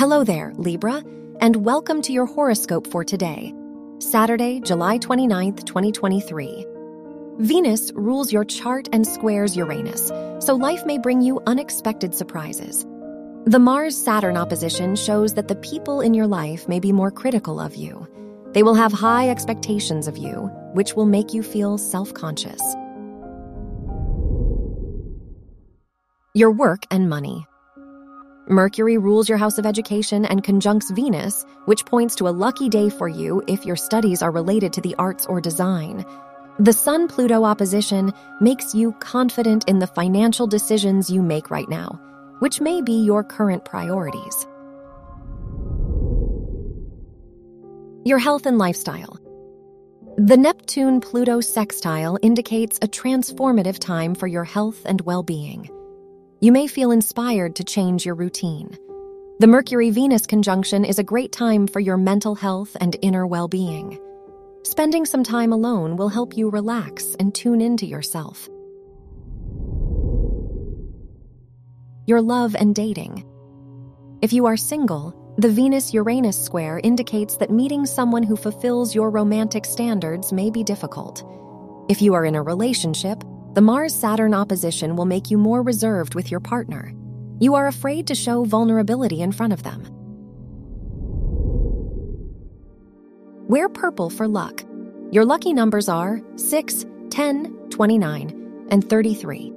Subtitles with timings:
[0.00, 1.04] Hello there, Libra,
[1.42, 3.52] and welcome to your horoscope for today,
[3.98, 6.66] Saturday, July 29th, 2023.
[7.40, 10.06] Venus rules your chart and squares Uranus,
[10.42, 12.86] so life may bring you unexpected surprises.
[13.44, 17.60] The Mars Saturn opposition shows that the people in your life may be more critical
[17.60, 18.08] of you.
[18.54, 22.62] They will have high expectations of you, which will make you feel self conscious.
[26.32, 27.44] Your work and money.
[28.50, 32.90] Mercury rules your house of education and conjuncts Venus, which points to a lucky day
[32.90, 36.04] for you if your studies are related to the arts or design.
[36.58, 42.00] The Sun Pluto opposition makes you confident in the financial decisions you make right now,
[42.40, 44.44] which may be your current priorities.
[48.04, 49.16] Your health and lifestyle.
[50.16, 55.70] The Neptune Pluto sextile indicates a transformative time for your health and well being
[56.42, 58.70] you may feel inspired to change your routine.
[59.40, 63.46] The Mercury Venus conjunction is a great time for your mental health and inner well
[63.46, 63.98] being.
[64.62, 68.48] Spending some time alone will help you relax and tune into yourself.
[72.06, 73.26] Your love and dating.
[74.22, 79.10] If you are single, the Venus Uranus square indicates that meeting someone who fulfills your
[79.10, 81.22] romantic standards may be difficult.
[81.90, 83.24] If you are in a relationship,
[83.54, 86.94] the Mars Saturn opposition will make you more reserved with your partner.
[87.40, 89.82] You are afraid to show vulnerability in front of them.
[93.48, 94.62] Wear purple for luck.
[95.10, 99.52] Your lucky numbers are 6, 10, 29, and 33.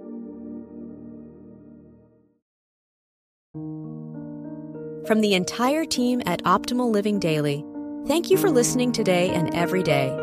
[5.06, 7.64] From the entire team at Optimal Living Daily,
[8.08, 10.23] thank you for listening today and every day